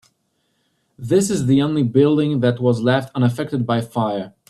This 0.97 1.29
is 1.29 1.45
the 1.45 1.61
only 1.61 1.83
building 1.83 2.39
that 2.39 2.59
was 2.59 2.81
left 2.81 3.11
unaffected 3.15 3.67
by 3.67 3.81
fire. 3.81 4.33